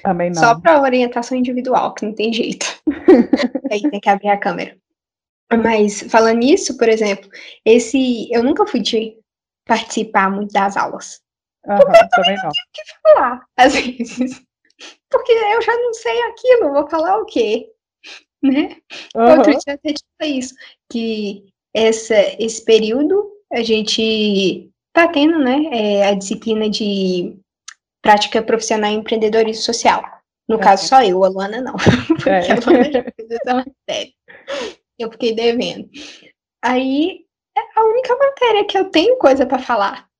[0.01, 0.41] Também não.
[0.41, 2.65] Só para orientação individual, que não tem jeito.
[3.69, 4.77] Aí tem que abrir a câmera.
[5.51, 7.29] Mas falando nisso, por exemplo,
[7.65, 9.17] esse eu nunca fui de
[9.65, 11.21] participar muito das aulas.
[11.67, 12.49] Uhum, Porque eu também não.
[12.49, 14.41] tenho que falar, às vezes.
[15.09, 17.69] Porque eu já não sei aquilo, vou falar o quê?
[18.41, 18.77] Né?
[19.15, 19.31] Uhum.
[19.31, 20.55] Outro dia até tinha isso,
[20.91, 27.37] que essa, esse período a gente tá tendo, né, é, a disciplina de
[28.01, 30.03] prática profissional e empreendedorismo social.
[30.49, 30.59] No é.
[30.59, 31.75] caso, só eu, a Luana não.
[32.07, 32.51] Porque é.
[32.51, 34.13] a Luana já fez essa matéria.
[34.97, 35.89] Eu fiquei devendo.
[36.63, 40.10] Aí, é a única matéria que eu tenho coisa para falar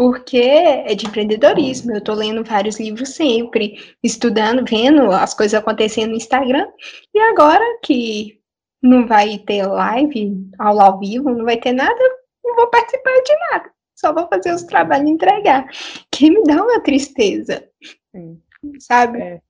[0.00, 1.92] porque é de empreendedorismo.
[1.92, 6.66] Eu estou lendo vários livros sempre, estudando, vendo as coisas acontecendo no Instagram.
[7.14, 8.40] E agora que
[8.82, 12.00] não vai ter live, aula ao vivo, não vai ter nada,
[12.42, 13.70] não vou participar de nada.
[13.94, 15.68] Só vou fazer os trabalhos e entregar.
[16.10, 17.68] Que me dá uma tristeza.
[18.10, 18.40] Sim.
[18.78, 19.20] Sabe?
[19.20, 19.40] É.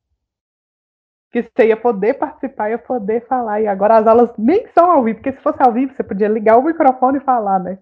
[1.31, 3.61] Que você ia poder participar, ia poder falar.
[3.61, 6.27] E agora as aulas nem são ao vivo, porque se fosse ao vivo, você podia
[6.27, 7.79] ligar o microfone e falar, né?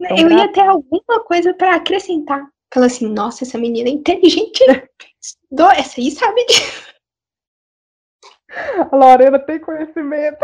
[0.00, 2.48] Então, eu ia ter alguma coisa para acrescentar.
[2.72, 4.62] Fala assim, nossa, essa menina é inteligente.
[5.76, 6.88] essa aí sabe disso.
[8.90, 10.38] A Lorena tem conhecimento.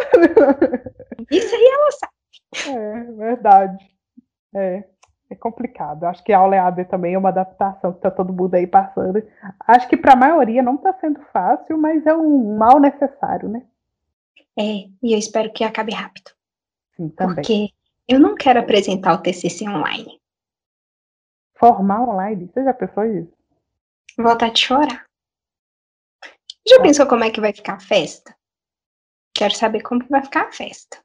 [1.31, 2.79] Isso aí ela sabe.
[2.79, 3.90] É, verdade.
[4.55, 4.85] É,
[5.31, 6.05] é complicado.
[6.05, 9.23] Acho que a aula EAD também é uma adaptação que está todo mundo aí passando.
[9.67, 13.62] Acho que para a maioria não está sendo fácil, mas é um mal necessário, né?
[14.57, 16.31] É, e eu espero que acabe rápido.
[16.97, 17.35] Sim, também.
[17.37, 17.69] Porque
[18.09, 20.21] eu não quero apresentar o TCC online.
[21.57, 22.47] Formar online?
[22.47, 23.33] Você já pensou isso?
[24.19, 25.05] Vontade de chorar.
[26.67, 26.83] Já é.
[26.83, 28.35] pensou como é que vai ficar a festa?
[29.35, 30.99] Quero saber como vai ficar a festa.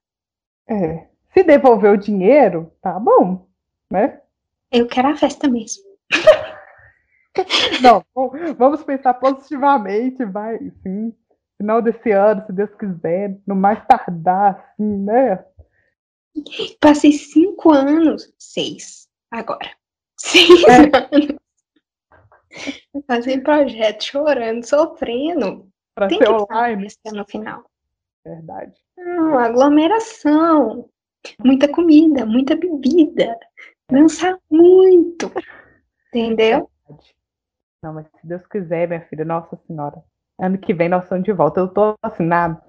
[0.67, 1.07] É.
[1.33, 3.47] Se devolver o dinheiro, tá bom,
[3.91, 4.21] né?
[4.71, 5.83] Eu quero a festa mesmo.
[7.81, 8.03] Não,
[8.57, 11.15] vamos pensar positivamente, vai, sim.
[11.57, 15.45] Final desse ano, se Deus quiser, no mais tardar, assim, né?
[16.79, 19.71] Passei cinco anos, seis, agora.
[20.17, 20.75] Seis é.
[20.75, 21.39] anos.
[23.07, 25.69] Fazendo projeto, chorando, sofrendo.
[25.95, 26.87] Pra Tem ser online.
[27.13, 27.63] no final.
[28.25, 28.73] Verdade.
[28.97, 30.89] Não, aglomeração.
[31.43, 33.37] Muita comida, muita bebida.
[33.89, 35.31] Dançar muito.
[36.07, 36.69] Entendeu?
[37.83, 40.03] Não, mas se Deus quiser, minha filha, Nossa Senhora.
[40.39, 41.59] Ano que vem nós estamos de volta.
[41.59, 42.61] Eu tô assim, na,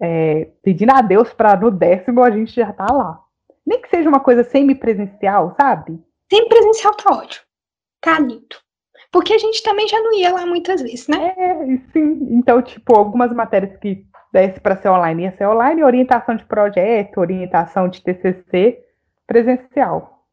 [0.00, 3.20] é, pedindo a Deus para no décimo a gente já tá lá.
[3.66, 6.00] Nem que seja uma coisa semi-presencial, sabe?
[6.30, 7.44] Semi-presencial tá ótimo.
[8.00, 8.56] Tá lindo.
[9.10, 11.34] Porque a gente também já não ia lá muitas vezes, né?
[11.36, 12.28] É, sim.
[12.30, 17.18] Então, tipo, algumas matérias que desse para ser online ia ser online, orientação de projeto,
[17.18, 18.78] orientação de TCC,
[19.26, 20.26] presencial.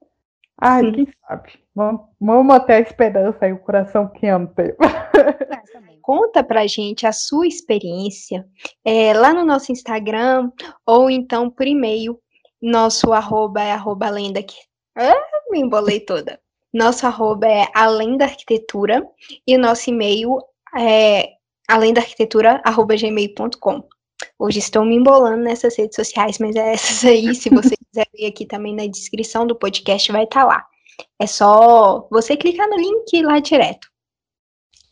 [0.57, 1.53] Ai, quem sabe?
[1.73, 4.75] Vamos, vamos manter a esperança aí, o coração quente.
[6.05, 8.47] Conta pra gente a sua experiência
[8.85, 10.51] é, lá no nosso Instagram
[10.85, 12.21] ou então por e-mail.
[12.61, 14.53] Nosso arroba é arroba lenda que.
[14.95, 16.39] Ah, me embolei toda.
[16.71, 19.03] Nosso arroba é além da arquitetura
[19.47, 20.37] e o nosso e-mail
[20.77, 21.27] é
[21.67, 23.83] além da arquitetura arroba gmail.com.
[24.37, 27.33] Hoje estou me embolando nessas redes sociais, mas é essas aí.
[27.33, 30.65] Se você quiser ver aqui também na descrição do podcast, vai estar tá lá.
[31.19, 33.94] É só você clicar no link lá direto.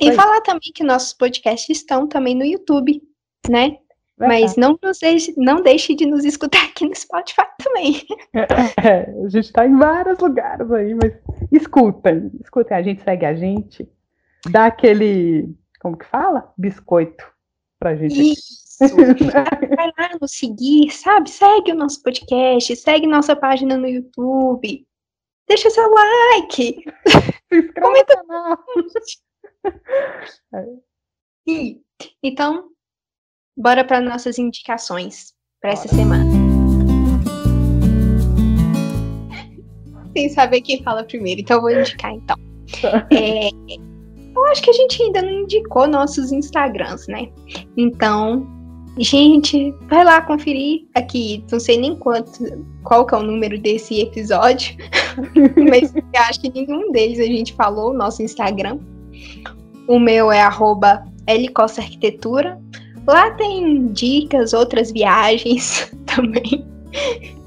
[0.04, 0.16] E Oi.
[0.16, 3.02] falar também que nossos podcasts estão também no YouTube,
[3.50, 3.78] né?
[4.18, 8.02] Mas não, nos deixe, não deixe de nos escutar aqui no Spotify também.
[8.86, 11.13] É, a gente está em vários lugares aí, mas
[11.52, 13.89] escutem, escutem, a gente segue a gente,
[14.50, 16.52] dá aquele, como que fala?
[16.58, 17.26] Biscoito
[17.80, 18.34] pra gente.
[18.34, 18.63] Isso.
[18.84, 21.30] Vai lá nos seguir, sabe?
[21.30, 24.86] Segue o nosso podcast, segue nossa página no YouTube.
[25.48, 26.84] Deixa seu like.
[27.48, 28.58] Se inscreve Comenta no canal.
[31.45, 31.82] E,
[32.23, 32.69] então,
[33.58, 36.23] bora para nossas indicações para essa semana.
[40.15, 42.38] Sem saber quem fala primeiro, então eu vou indicar então.
[43.12, 43.49] É,
[44.36, 47.30] eu acho que a gente ainda não indicou nossos Instagrams, né?
[47.78, 48.47] Então,
[48.97, 52.32] gente, vai lá conferir aqui, não sei nem quanto,
[52.84, 54.76] qual que é o número desse episódio,
[55.69, 55.93] mas
[56.30, 58.80] acho que nenhum deles a gente falou, o nosso Instagram.
[59.88, 62.60] O meu é arroba Arquitetura.
[63.08, 66.65] Lá tem dicas, outras viagens também.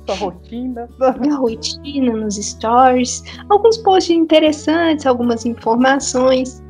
[0.06, 0.88] Sua rotina.
[1.20, 3.22] Minha rotina nos stories.
[3.48, 6.62] Alguns posts interessantes, algumas informações.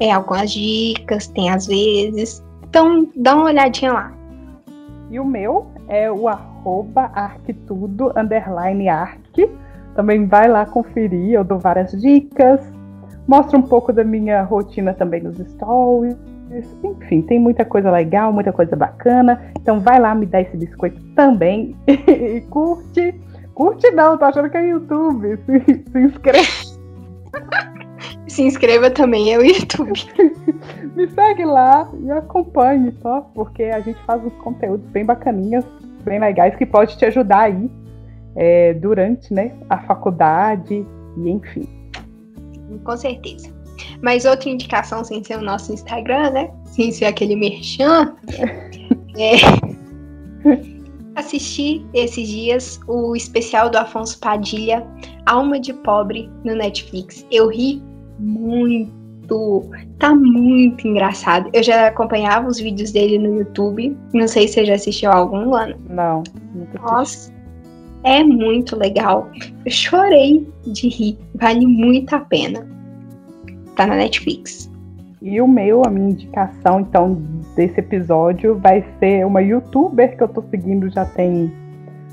[0.00, 2.42] É, algumas dicas, tem às vezes.
[2.68, 4.14] Então, dá uma olhadinha lá.
[5.10, 9.48] E o meu é o arroba arquitudo, underline arc.
[9.94, 12.60] Também vai lá conferir, eu dou várias dicas,
[13.26, 16.16] Mostra um pouco da minha rotina também nos stories.
[16.82, 19.40] Enfim, tem muita coisa legal, muita coisa bacana.
[19.58, 23.14] Então vai lá me dar esse biscoito também e curte.
[23.54, 25.38] Curte não, tô achando que é YouTube.
[25.46, 26.74] Se, se inscreve.
[28.28, 29.92] se inscreva também, é o YouTube.
[30.94, 35.64] me segue lá e acompanhe, só, porque a gente faz uns conteúdos bem bacaninhas,
[36.04, 37.70] bem legais, que pode te ajudar aí
[38.36, 41.83] é, durante né, a faculdade e enfim
[42.78, 43.52] com certeza.
[44.02, 46.50] Mas outra indicação, sem ser o nosso Instagram, né?
[46.64, 48.14] Sem ser aquele merchan,
[49.18, 49.36] é
[51.14, 54.86] assistir esses dias o especial do Afonso Padilha,
[55.26, 57.26] Alma de Pobre, no Netflix.
[57.30, 57.82] Eu ri
[58.18, 59.70] muito.
[59.98, 61.48] Tá muito engraçado.
[61.52, 63.96] Eu já acompanhava os vídeos dele no YouTube.
[64.12, 65.76] Não sei se você já assistiu algum, Lana.
[65.88, 66.22] Não.
[66.80, 67.32] Nossa,
[68.04, 69.28] é muito legal.
[69.64, 71.18] Eu chorei de rir.
[71.34, 72.66] Vale muito a pena.
[73.76, 74.70] Tá na Netflix.
[75.20, 77.14] E o meu, a minha indicação, então,
[77.56, 81.50] desse episódio vai ser uma youtuber que eu tô seguindo já tem.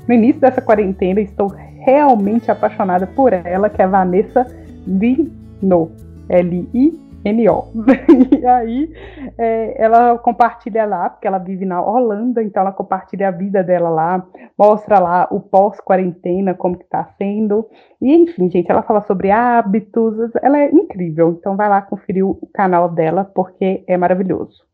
[0.08, 4.46] No início dessa quarentena, estou realmente apaixonada por ela, que é a Vanessa
[4.86, 5.92] Lino.
[6.28, 7.72] L-I NO.
[8.40, 8.92] e aí
[9.38, 13.88] é, ela compartilha lá, porque ela vive na Holanda, então ela compartilha a vida dela
[13.88, 14.26] lá,
[14.58, 17.68] mostra lá o pós-quarentena, como que tá sendo.
[18.00, 21.36] E enfim, gente, ela fala sobre hábitos, ela é incrível.
[21.38, 24.64] Então vai lá conferir o canal dela, porque é maravilhoso.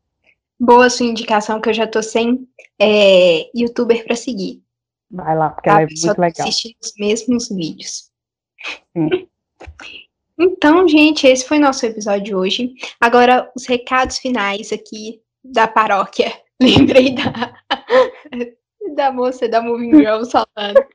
[0.59, 2.47] Boa sua indicação, que eu já tô sem
[2.79, 4.61] é, youtuber para seguir.
[5.09, 6.47] Vai lá, porque ela é muito legal.
[6.47, 8.11] assistir os mesmos vídeos.
[8.93, 9.27] Sim.
[10.39, 12.73] Então, gente, esse foi nosso episódio de hoje.
[12.99, 16.31] Agora, os recados finais aqui da paróquia
[16.61, 17.53] lembrei da,
[18.95, 20.85] da moça da Moving Girls falando.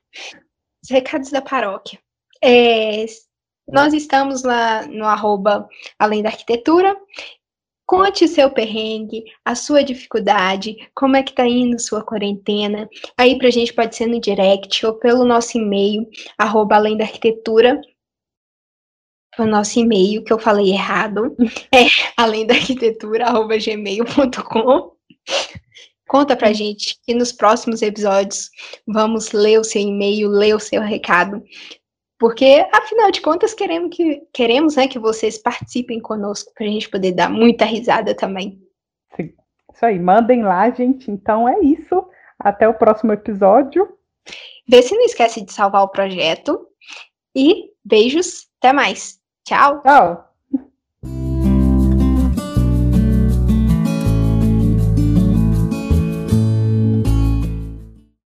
[0.83, 1.99] Os recados da paróquia.
[2.43, 3.05] É,
[3.69, 5.69] nós estamos lá no arroba
[5.99, 6.97] Além da Arquitetura.
[7.87, 12.89] Conte seu perrengue, a sua dificuldade, como é que tá indo sua quarentena.
[13.17, 17.79] Aí pra gente pode ser no direct ou pelo nosso e-mail, arroba Além da Arquitetura.
[19.39, 21.37] O nosso e-mail, que eu falei errado,
[21.73, 24.93] é além da arquitetura, arroba gmail.com.
[26.07, 28.51] Conta pra gente que nos próximos episódios
[28.87, 31.43] vamos ler o seu e-mail, ler o seu recado,
[32.19, 36.89] porque, afinal de contas, queremos, que, queremos né, que vocês participem conosco para a gente
[36.89, 38.61] poder dar muita risada também.
[39.19, 41.11] Isso aí, mandem lá, gente.
[41.11, 42.07] Então é isso.
[42.39, 43.89] Até o próximo episódio.
[44.69, 46.67] Vê se não esquece de salvar o projeto.
[47.35, 48.47] E beijos.
[48.59, 49.21] Até mais.
[49.45, 49.83] Ciao!
[49.85, 50.34] Ciao!